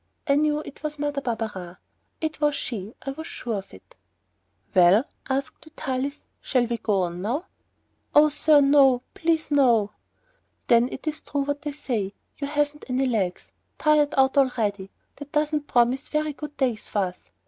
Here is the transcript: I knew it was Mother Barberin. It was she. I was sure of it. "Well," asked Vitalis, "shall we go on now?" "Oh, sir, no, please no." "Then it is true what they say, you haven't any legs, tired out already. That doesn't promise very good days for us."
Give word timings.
I 0.27 0.33
knew 0.33 0.61
it 0.61 0.81
was 0.81 0.97
Mother 0.97 1.21
Barberin. 1.21 1.77
It 2.21 2.41
was 2.41 2.55
she. 2.55 2.95
I 3.03 3.11
was 3.11 3.27
sure 3.27 3.59
of 3.59 3.71
it. 3.71 3.95
"Well," 4.73 5.03
asked 5.29 5.63
Vitalis, 5.63 6.25
"shall 6.41 6.65
we 6.65 6.79
go 6.79 7.03
on 7.03 7.21
now?" 7.21 7.45
"Oh, 8.15 8.29
sir, 8.29 8.61
no, 8.61 9.03
please 9.13 9.51
no." 9.51 9.91
"Then 10.65 10.89
it 10.91 11.05
is 11.05 11.21
true 11.21 11.41
what 11.41 11.61
they 11.61 11.71
say, 11.71 12.15
you 12.39 12.47
haven't 12.47 12.85
any 12.89 13.05
legs, 13.05 13.51
tired 13.77 14.15
out 14.17 14.39
already. 14.39 14.89
That 15.17 15.31
doesn't 15.33 15.67
promise 15.67 16.07
very 16.07 16.33
good 16.33 16.57
days 16.57 16.89
for 16.89 16.97
us." 17.03 17.21